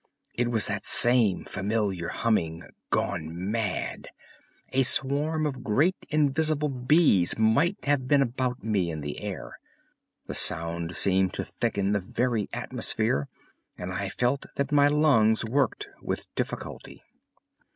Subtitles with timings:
[0.33, 4.07] It was that same familiar humming—gone mad!
[4.69, 9.59] A swarm of great invisible bees might have been about me in the air.
[10.25, 13.27] The sound seemed to thicken the very atmosphere,
[13.77, 17.03] and I felt that my lungs worked with difficulty.